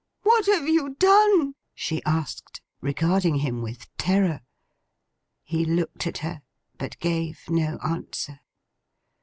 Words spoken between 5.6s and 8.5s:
looked at her, but gave no answer.